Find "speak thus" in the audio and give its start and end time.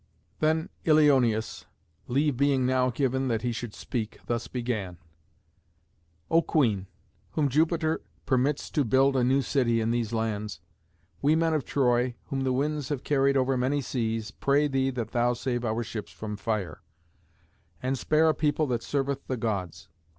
3.75-4.47